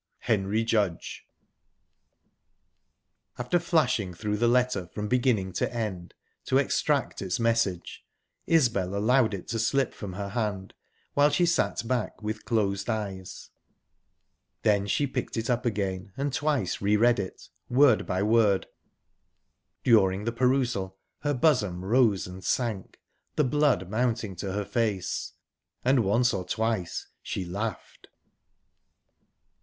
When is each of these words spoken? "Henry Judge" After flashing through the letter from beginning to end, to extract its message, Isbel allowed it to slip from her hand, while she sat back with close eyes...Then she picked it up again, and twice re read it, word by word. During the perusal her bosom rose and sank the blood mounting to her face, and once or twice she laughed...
"Henry 0.21 0.63
Judge" 0.63 1.27
After 3.37 3.59
flashing 3.59 4.15
through 4.15 4.37
the 4.37 4.47
letter 4.47 4.87
from 4.87 5.07
beginning 5.07 5.53
to 5.53 5.71
end, 5.71 6.15
to 6.45 6.57
extract 6.57 7.21
its 7.21 7.39
message, 7.39 8.03
Isbel 8.47 8.95
allowed 8.95 9.35
it 9.35 9.47
to 9.49 9.59
slip 9.59 9.93
from 9.93 10.13
her 10.13 10.29
hand, 10.29 10.73
while 11.13 11.29
she 11.29 11.45
sat 11.45 11.87
back 11.87 12.19
with 12.23 12.45
close 12.45 12.89
eyes...Then 12.89 14.87
she 14.87 15.05
picked 15.05 15.37
it 15.37 15.51
up 15.51 15.67
again, 15.67 16.13
and 16.17 16.33
twice 16.33 16.81
re 16.81 16.97
read 16.97 17.19
it, 17.19 17.49
word 17.69 18.07
by 18.07 18.23
word. 18.23 18.65
During 19.83 20.23
the 20.23 20.31
perusal 20.31 20.97
her 21.19 21.35
bosom 21.35 21.85
rose 21.85 22.25
and 22.25 22.43
sank 22.43 22.99
the 23.35 23.43
blood 23.43 23.87
mounting 23.87 24.35
to 24.37 24.51
her 24.53 24.65
face, 24.65 25.33
and 25.85 26.03
once 26.03 26.33
or 26.33 26.43
twice 26.43 27.05
she 27.21 27.45
laughed... 27.45 28.07